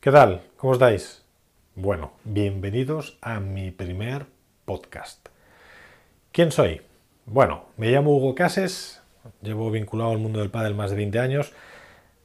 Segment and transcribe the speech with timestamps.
[0.00, 0.40] ¿Qué tal?
[0.56, 1.20] ¿Cómo estáis?
[1.74, 4.24] Bueno, bienvenidos a mi primer
[4.64, 5.28] podcast.
[6.32, 6.80] ¿Quién soy?
[7.26, 9.02] Bueno, me llamo Hugo Cases,
[9.42, 11.52] llevo vinculado al mundo del pádel más de 20 años.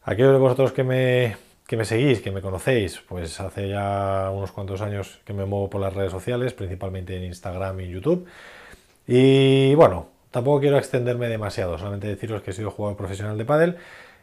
[0.03, 1.35] Aquellos de vosotros que me,
[1.67, 5.69] que me seguís, que me conocéis, pues hace ya unos cuantos años que me muevo
[5.69, 8.25] por las redes sociales, principalmente en Instagram y YouTube.
[9.05, 13.75] Y bueno, tampoco quiero extenderme demasiado, solamente deciros que he sido jugador profesional de pádel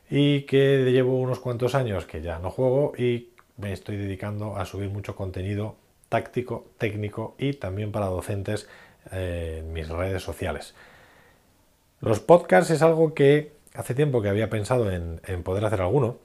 [0.08, 4.64] y que llevo unos cuantos años que ya no juego y me estoy dedicando a
[4.64, 5.76] subir mucho contenido
[6.08, 8.68] táctico, técnico y también para docentes
[9.12, 10.74] eh, en mis redes sociales.
[12.00, 16.18] Los podcasts es algo que hace tiempo que había pensado en, poder hacer alguno,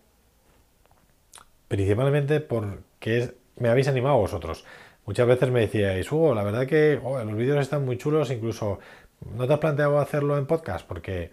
[1.68, 4.66] principalmente porque me habéis animado vosotros.
[5.06, 8.80] Muchas veces me decíais, Hugo, la verdad que los vídeos están muy chulos, incluso
[9.38, 11.32] no te has planteado hacerlo en podcast, porque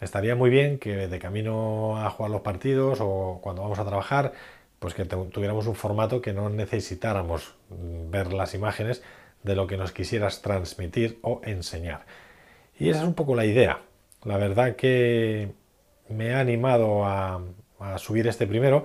[0.00, 4.32] estaría muy bien que de camino a jugar los partidos o cuando vamos a trabajar,
[4.80, 9.02] pues que tuviéramos un formato que no necesitáramos ver las imágenes
[9.42, 12.06] de lo que nos quisieras transmitir o enseñar.
[12.78, 13.82] Y esa es un poco la idea.
[14.24, 15.52] La verdad que
[16.08, 17.42] me ha animado a,
[17.98, 18.84] subir este primero.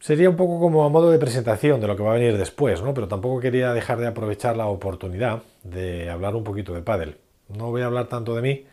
[0.00, 2.82] Sería un poco como a modo de presentación de lo que va a venir después,
[2.82, 2.92] ¿no?
[2.92, 7.18] Pero tampoco quería dejar de aprovechar la oportunidad de hablar un poquito de pádel.
[7.48, 8.66] No voy a hablar tanto de mí,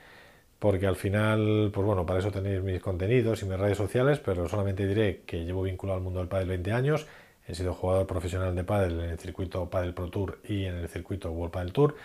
[0.59, 4.47] porque al final, pues bueno, para eso tenéis mis contenidos y mis redes sociales, pero
[4.49, 7.07] solamente diré que llevo vinculado al mundo del pádel 20 años,
[7.47, 10.89] he sido jugador profesional de pádel en el circuito Padel Pro Tour y en el
[10.89, 11.95] circuito World Padel Tour,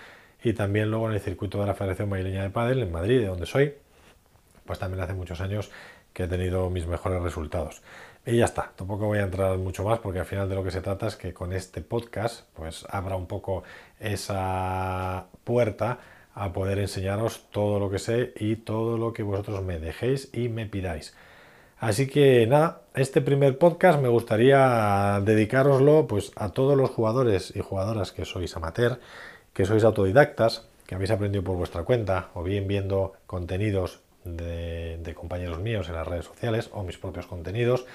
[0.42, 3.26] y también luego en el circuito de la Federación Madrileña de Pádel en Madrid, de
[3.26, 3.74] donde soy,
[4.64, 5.70] pues también hace muchos años
[6.12, 7.82] que he tenido mis mejores resultados.
[8.24, 10.70] Y ya está, tampoco voy a entrar mucho más porque al final de lo que
[10.70, 13.64] se trata es que con este podcast pues abra un poco
[14.00, 15.98] esa puerta
[16.34, 20.48] a poder enseñaros todo lo que sé y todo lo que vosotros me dejéis y
[20.48, 21.14] me pidáis.
[21.78, 27.60] Así que nada, este primer podcast me gustaría dedicaroslo pues a todos los jugadores y
[27.60, 28.98] jugadoras que sois amateur,
[29.52, 35.14] que sois autodidactas, que habéis aprendido por vuestra cuenta o bien viendo contenidos de, de
[35.14, 37.86] compañeros míos en las redes sociales o mis propios contenidos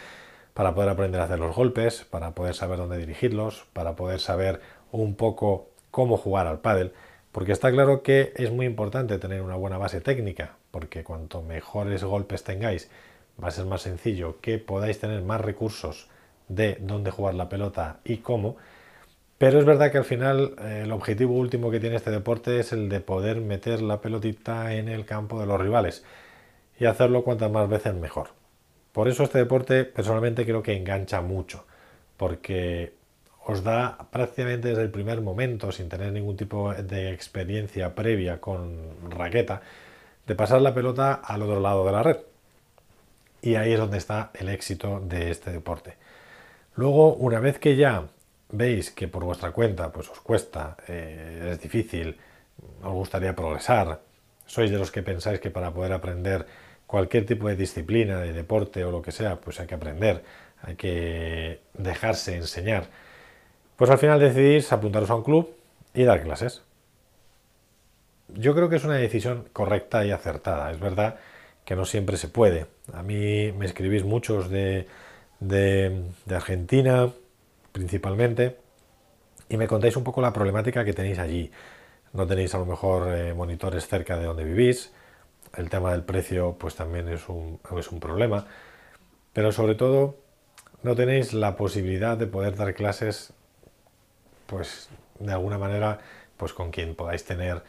[0.53, 4.61] para poder aprender a hacer los golpes, para poder saber dónde dirigirlos, para poder saber
[4.91, 6.93] un poco cómo jugar al pádel
[7.31, 12.03] porque está claro que es muy importante tener una buena base técnica, porque cuanto mejores
[12.03, 12.89] golpes tengáis,
[13.41, 16.09] va a ser más sencillo que podáis tener más recursos
[16.47, 18.57] de dónde jugar la pelota y cómo.
[19.37, 22.73] Pero es verdad que al final eh, el objetivo último que tiene este deporte es
[22.73, 26.03] el de poder meter la pelotita en el campo de los rivales
[26.79, 28.29] y hacerlo cuantas más veces mejor.
[28.91, 31.65] Por eso este deporte personalmente creo que engancha mucho,
[32.17, 32.93] porque
[33.45, 39.09] os da prácticamente desde el primer momento, sin tener ningún tipo de experiencia previa con
[39.09, 39.61] raqueta,
[40.27, 42.17] de pasar la pelota al otro lado de la red.
[43.41, 45.95] Y ahí es donde está el éxito de este deporte.
[46.75, 48.07] Luego, una vez que ya
[48.51, 52.17] veis que por vuestra cuenta pues os cuesta, eh, es difícil,
[52.83, 54.01] os gustaría progresar,
[54.45, 56.45] sois de los que pensáis que para poder aprender
[56.87, 60.23] cualquier tipo de disciplina, de deporte o lo que sea, pues hay que aprender,
[60.63, 62.87] hay que dejarse enseñar
[63.79, 65.55] pues al final decidís apuntaros a un club
[65.93, 66.63] y dar clases.
[68.27, 70.69] Yo creo que es una decisión correcta y acertada.
[70.69, 71.17] Es verdad
[71.63, 72.65] que no siempre se puede.
[72.91, 74.85] A mí me escribís muchos de,
[76.29, 77.09] Argentina,
[77.71, 78.57] principalmente,
[79.47, 81.49] y me contáis un poco la problemática que tenéis allí.
[82.11, 84.91] No tenéis a lo mejor eh, monitores cerca de donde vivís.
[85.55, 88.45] El tema del precio pues también es un, es un problema.
[89.31, 90.17] Pero sobre todo
[90.83, 93.33] no tenéis la posibilidad de poder dar clases
[94.49, 94.89] pues
[95.19, 95.99] de alguna manera,
[96.37, 97.61] pues con quien podáis tener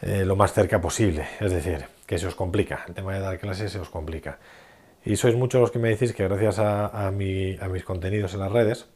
[0.00, 1.26] eh, lo más cerca posible.
[1.40, 2.84] Es decir, que se os complica.
[2.88, 4.38] El tema de dar clases se os complica.
[5.04, 8.86] Y sois muchos los que me decís que gracias a, mis contenidos en las redes,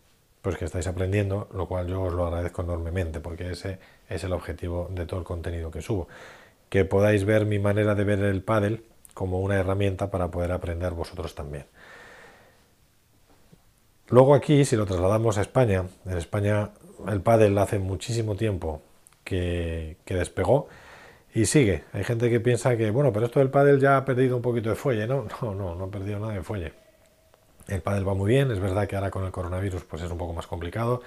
[0.41, 3.79] pues que estáis aprendiendo, lo cual yo os lo agradezco enormemente, porque ese
[4.09, 6.09] es el objetivo de todo el contenido que subo.
[6.71, 8.83] Que podáis ver mi manera de ver el paddle
[9.13, 11.67] como una herramienta para poder aprender vosotros también.
[14.11, 16.71] Luego aquí, si lo trasladamos a España, en España
[17.07, 18.83] el pádel hace muchísimo tiempo
[19.23, 20.69] que, despegó
[21.35, 21.85] y sigue.
[21.93, 24.71] Hay gente que piensa que, bueno, pero esto del pádel ya ha perdido un poquito
[24.71, 25.27] de fuelle, ¿no?
[25.43, 26.73] No, no, no ha perdido nada de fuelle.
[27.67, 30.17] El pádel va muy bien, es verdad que ahora con el coronavirus pues es un
[30.17, 31.03] poco más complicado,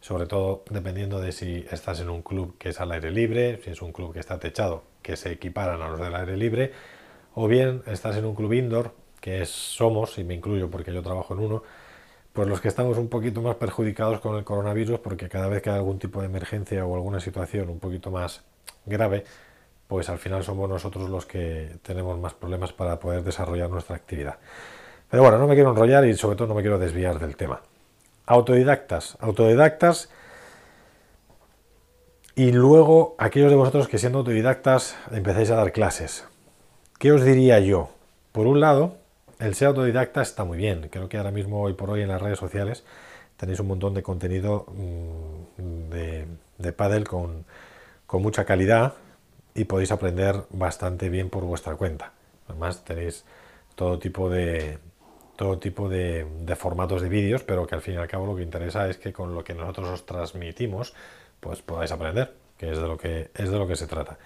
[0.00, 3.70] sobre todo dependiendo de si estás en un club que es al aire libre, si
[3.70, 6.72] es un club que está techado, que se equiparan a los del aire libre,
[7.34, 11.02] o bien estás en un club indoor, que es Somos, y me incluyo porque yo
[11.02, 11.62] trabajo en uno,
[12.32, 15.70] pues los que estamos un poquito más perjudicados con el coronavirus, porque cada vez que
[15.70, 18.42] hay algún tipo de emergencia o alguna situación un poquito más
[18.86, 19.24] grave,
[19.86, 24.38] pues al final somos nosotros los que tenemos más problemas para poder desarrollar nuestra actividad.
[25.10, 27.60] Pero bueno, no me quiero enrollar y sobre todo no me quiero desviar del tema.
[28.24, 30.08] Autodidactas, autodidactas
[32.34, 36.24] y luego aquellos de vosotros que siendo autodidactas empezáis a dar clases.
[36.98, 37.90] ¿Qué os diría yo?
[38.32, 38.96] Por un lado,
[39.42, 40.88] el ser autodidacta está muy bien.
[40.90, 42.84] Creo que ahora mismo, hoy por hoy, en las redes sociales
[43.36, 46.26] tenéis un montón de contenido mm, de,
[46.58, 47.44] de con,
[48.06, 48.94] con mucha calidad
[49.54, 52.12] y podéis aprender bastante bien por vuestra cuenta.
[52.48, 53.24] Además tenéis
[53.74, 54.78] todo tipo de
[55.36, 58.42] todo tipo de, formatos de vídeos, pero que al fin y al cabo lo que
[58.42, 60.94] interesa es que con lo que nosotros os transmitimos,
[61.40, 64.18] pues podáis aprender, que es de lo que es de lo que se trata.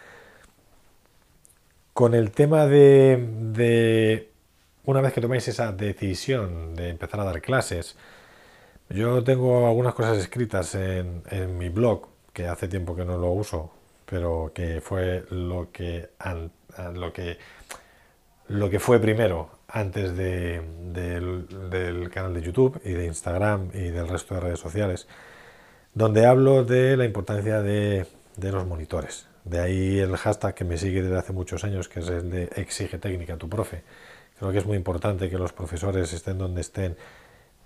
[1.92, 4.30] Con el tema de,
[4.86, 7.96] una vez que toméis esa decisión de empezar a dar clases,
[8.88, 13.72] yo tengo algunas cosas escritas en, mi blog, que hace tiempo que no lo uso,
[14.04, 16.10] pero que fue lo que,
[16.94, 17.38] lo que,
[18.48, 20.62] lo que fue primero antes de,
[20.92, 25.08] del, canal de YouTube y de Instagram y del resto de redes sociales,
[25.94, 28.06] donde hablo de la importancia de,
[28.36, 29.26] de los monitores.
[29.44, 32.44] De ahí el hashtag que me sigue desde hace muchos años, que es el de
[32.56, 33.82] exige técnica tu profe.
[34.38, 36.96] Creo que es muy importante que los profesores estén donde estén,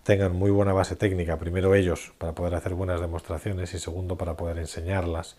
[0.04, 4.36] tengan muy buena base técnica, primero ellos para poder hacer buenas demostraciones y segundo para
[4.36, 5.36] poder enseñarlas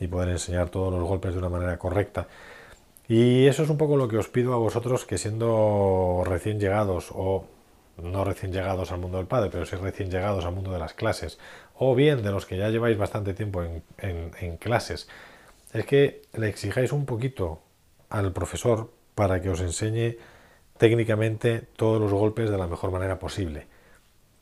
[0.00, 2.28] y poder enseñar todos los golpes de una manera correcta.
[3.06, 7.10] Y eso es un poco lo que os pido a vosotros que siendo recién llegados
[7.12, 7.46] o
[8.02, 10.94] no recién llegados al mundo del padre, pero sí recién llegados al mundo de las
[10.94, 11.38] clases,
[11.76, 15.08] o bien de los que ya lleváis bastante tiempo en, en clases,
[15.72, 17.60] es que le exijáis un poquito
[18.08, 20.16] al profesor para que os enseñe
[20.78, 23.66] técnicamente todos los golpes de la mejor manera posible.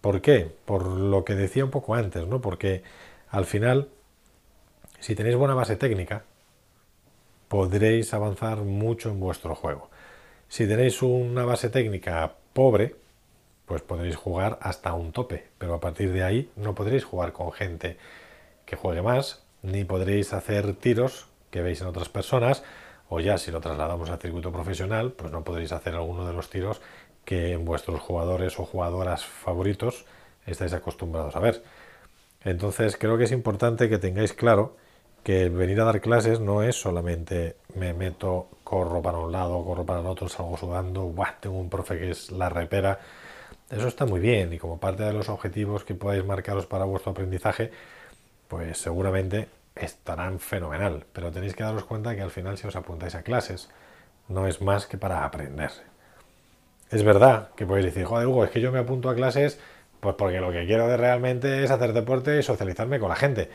[0.01, 0.51] ¿Por qué?
[0.65, 2.41] Por lo que decía un poco antes, ¿no?
[2.41, 2.83] Porque
[3.31, 3.89] al final
[5.03, 6.23] si tenéis buena base técnica,
[7.49, 9.91] podréis avanzar mucho en vuestro juego.
[10.47, 12.95] Si tenéis una base técnica pobre,
[13.67, 17.51] pues podréis jugar hasta un tope, pero a partir de ahí no podréis jugar con
[17.51, 17.97] gente
[18.65, 22.63] que juegue más, ni podréis hacer tiros que veis en otras personas,
[23.15, 26.49] o ya si lo trasladamos al circuito profesional, pues no podréis hacer alguno de los
[26.49, 26.81] tiros
[27.27, 30.07] que vuestros jugadores o jugadoras favoritos
[30.47, 31.63] estáis acostumbrados a ver.
[32.43, 34.77] Entonces creo que es importante que tengáis claro
[35.23, 39.85] que venir a dar clases no es solamente me meto, corro para un lado, corro
[39.85, 41.39] para el otro, salgo sudando, ¡buah!
[41.39, 42.99] tengo un profe que es la repera.
[43.71, 47.13] Eso está muy bien y como parte de los objetivos que podáis marcaros para vuestro
[47.13, 47.73] aprendizaje,
[48.49, 51.07] pues seguramente estarán fenomenal.
[51.13, 53.69] Pero tenéis que daros cuenta que al final si os apuntáis a clases,
[54.29, 55.71] no es más que para aprender.
[56.91, 59.59] Es verdad que podéis decir, joder Hugo, es que yo me apunto a clases
[60.01, 63.49] pues porque lo que quiero de realmente es hacer deporte y socializarme con la gente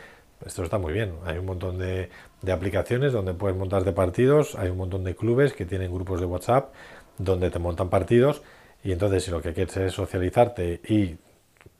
[0.46, 1.14] esto está muy bien.
[1.24, 2.10] Hay un montón de,
[2.50, 6.72] aplicaciones donde puedes montarte partidos, hay un montón de clubes que tienen grupos de WhatsApp
[7.18, 8.42] donde te montan partidos
[8.84, 11.16] y entonces si lo que quieres es socializarte y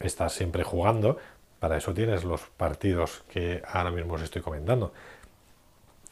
[0.00, 1.19] estás siempre jugando,
[1.60, 4.93] para eso tienes los partidos que ahora mismo os estoy comentando.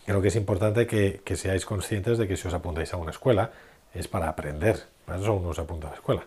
[0.05, 3.51] Creo que es importante que, seáis conscientes de que si os apuntáis a una escuela
[3.93, 4.87] es para aprender.
[5.05, 6.25] Para eso uno se apunta a la escuela.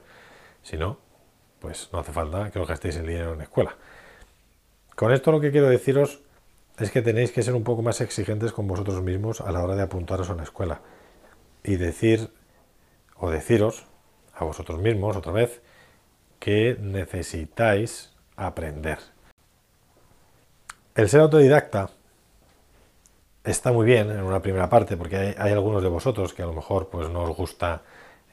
[0.64, 0.98] Si no,
[1.60, 3.76] pues no hace falta que os gastéis el dinero en la escuela.
[4.96, 6.20] Con esto lo que quiero deciros
[6.78, 9.76] es que tenéis que ser un poco más exigentes con vosotros mismos a la hora
[9.76, 10.82] de apuntaros a una escuela
[11.64, 12.32] y decir
[13.16, 13.86] o deciros
[14.34, 15.62] a vosotros mismos otra vez
[16.40, 19.00] que necesitáis aprender.
[21.00, 21.92] El ser autodidacta
[23.46, 26.52] está muy bien en una primera parte porque hay, algunos de vosotros que a lo
[26.52, 27.84] mejor pues no os gusta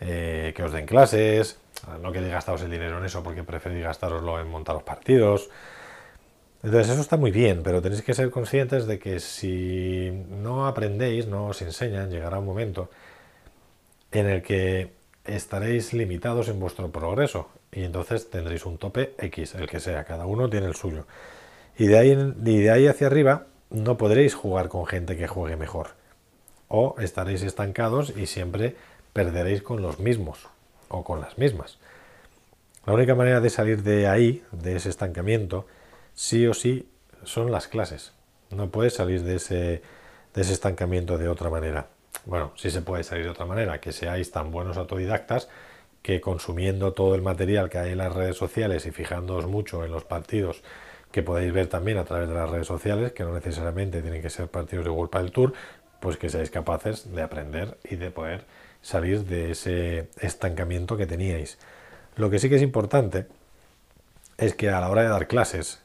[0.01, 1.61] eh, que os den clases,
[2.03, 5.49] no queréis gastaros el dinero en eso porque preferís gastároslo en montar los partidos,
[6.65, 11.29] entonces eso está muy bien, pero tenéis que ser conscientes de que si no aprendéis,
[11.29, 12.91] no os enseñan, llegará un momento
[14.11, 14.91] en el que
[15.25, 20.27] estaréis limitados en vuestro progreso y entonces tendréis un tope X, el que sea, cada
[20.27, 21.07] uno tiene el suyo.
[21.79, 25.57] Y de ahí, y de ahí hacia arriba no podréis jugar con gente que juegue
[25.57, 25.89] mejor.
[26.69, 28.77] O estaréis estancados y siempre
[29.13, 30.49] perderéis con los mismos
[30.89, 31.79] o con las mismas.
[32.87, 35.67] La única manera de salir de ahí, de ese estancamiento,
[36.15, 36.89] sí o sí
[37.25, 38.13] son las clases.
[38.51, 39.83] No puedes salir de ese,
[40.35, 41.89] de ese estancamiento de otra manera.
[42.25, 45.49] Bueno, sí se puede salir de otra manera, que seáis tan buenos autodidactas
[46.03, 49.91] que consumiendo todo el material que hay en las redes sociales y fijándoos mucho en
[49.91, 50.63] los partidos
[51.17, 54.29] que podéis ver también a través de las redes sociales, que no necesariamente tienen que
[54.29, 55.55] ser partidos de World del Tour,
[55.99, 58.45] pues que seáis capaces de aprender y de poder
[58.83, 61.57] salir de ese estancamiento que teníais.
[62.17, 63.29] Lo que sí que es importante
[64.37, 65.81] es que a la hora de dar clases,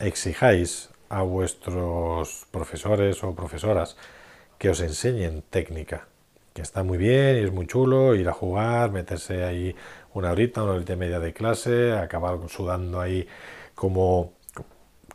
[0.00, 3.96] exijáis a vuestros profesores o profesoras
[4.58, 6.08] que os enseñen técnica,
[6.52, 9.74] que está muy bien y es muy chulo ir a jugar, meterse ahí
[10.12, 13.26] una horita, una horita y media de clase, acabar sudando ahí
[13.74, 14.36] como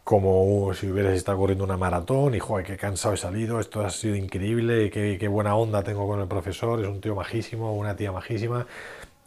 [0.04, 3.90] como si hubieras estado corriendo una maratón y joder, qué cansado he salido, esto ha
[3.90, 7.96] sido increíble, qué, qué buena onda tengo con el profesor, es un tío majísimo, una
[7.96, 8.68] tía majísima.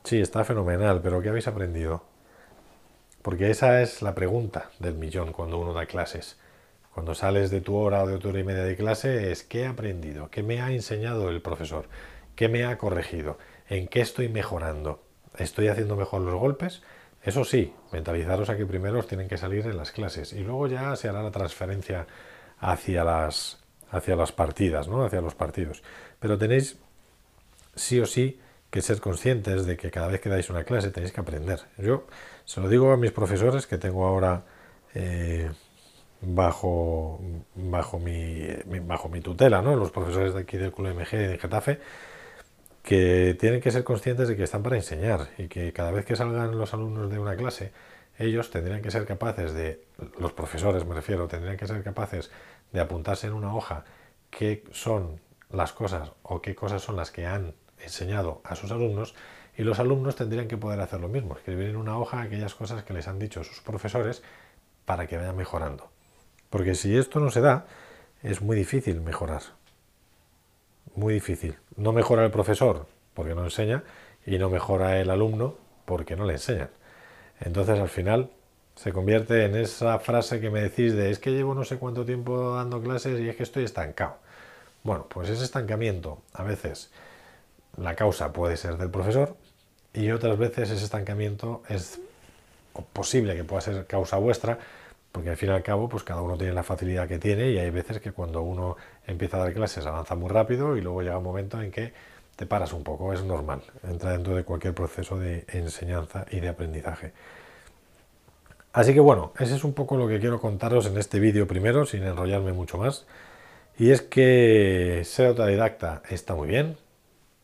[0.04, 2.02] Sí, está fenomenal, pero ¿qué habéis aprendido?
[3.22, 6.38] Porque esa es la pregunta del millón cuando uno da clases.
[6.94, 9.62] Cuando sales de tu hora o de tu hora y media de clase es ¿qué
[9.62, 10.30] he aprendido?
[10.30, 11.88] ¿Qué me ha enseñado el profesor?
[12.36, 13.38] ¿Qué me ha corregido?
[13.68, 15.02] ¿En qué estoy mejorando?
[15.38, 16.82] ¿Estoy haciendo mejor los golpes?
[17.26, 20.68] Eso sí, mentalizaros a que primero os tienen que salir en las clases y luego
[20.68, 22.06] ya se hará la transferencia
[22.60, 23.58] hacia las,
[23.90, 25.04] hacia las partidas, ¿no?
[25.04, 25.82] hacia los partidos.
[26.20, 26.78] Pero tenéis
[27.74, 28.38] sí o sí
[28.70, 31.60] que ser conscientes de que cada vez que dais una clase tenéis que aprender.
[31.78, 32.06] Yo
[32.44, 34.44] se lo digo a mis profesores que tengo ahora
[34.94, 35.50] eh,
[36.20, 37.20] bajo,
[37.56, 38.46] bajo, mi,
[38.82, 39.74] bajo mi tutela, ¿no?
[39.74, 41.80] los profesores de aquí del MG de Getafe,
[42.86, 46.14] que tienen que ser conscientes de que están para enseñar y que cada vez que
[46.14, 47.72] salgan los alumnos de una clase,
[48.16, 49.82] ellos tendrían que ser capaces de,
[50.20, 52.30] los profesores me refiero, tendrían que ser capaces
[52.72, 53.84] de apuntarse en una hoja
[54.30, 59.16] qué son las cosas o qué cosas son las que han enseñado a sus alumnos
[59.56, 62.84] y los alumnos tendrían que poder hacer lo mismo, escribir en una hoja aquellas cosas
[62.84, 64.22] que les han dicho sus profesores
[64.84, 65.90] para que vayan mejorando.
[66.50, 67.66] Porque si esto no se da,
[68.22, 69.42] es muy difícil mejorar
[70.94, 71.56] muy difícil.
[71.76, 73.82] No mejora el profesor porque no enseña
[74.24, 76.70] y no mejora el alumno porque no le enseñan.
[77.40, 78.30] Entonces al final
[78.74, 82.04] se convierte en esa frase que me decís de es que llevo no sé cuánto
[82.04, 84.16] tiempo dando clases y es que estoy estancado.
[84.82, 86.90] Bueno, pues ese estancamiento a veces
[87.76, 89.36] la causa puede ser del profesor
[89.94, 92.00] y otras veces ese estancamiento es
[92.92, 94.58] posible que pueda ser causa vuestra
[95.16, 97.56] porque al fin y al cabo pues cada uno tiene la facilidad que tiene y
[97.56, 101.16] hay veces que cuando uno empieza a dar clases avanza muy rápido y luego llega
[101.16, 101.94] un momento en que
[102.36, 106.50] te paras un poco, es normal, entra dentro de cualquier proceso de enseñanza y de
[106.50, 107.14] aprendizaje.
[108.74, 111.86] Así que bueno, ese es un poco lo que quiero contaros en este vídeo primero,
[111.86, 113.06] sin enrollarme mucho más.
[113.78, 116.76] Y es que ser autodidacta está muy bien,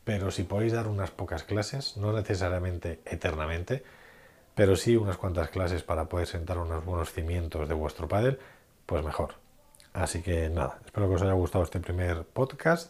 [0.03, 3.83] pero si podéis dar unas pocas clases, no necesariamente eternamente,
[4.55, 8.39] pero sí unas cuantas clases para poder sentar unos buenos cimientos de vuestro pádel,
[8.85, 9.35] pues mejor.
[9.93, 12.89] Así que nada, espero que os haya gustado este primer podcast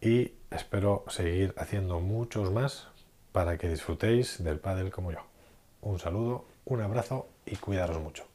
[0.00, 2.88] y espero seguir haciendo muchos más
[3.32, 5.20] para que disfrutéis del pádel como yo.
[5.80, 8.31] Un saludo, un abrazo y cuidaros mucho.